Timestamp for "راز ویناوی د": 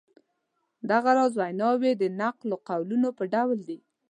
1.17-2.03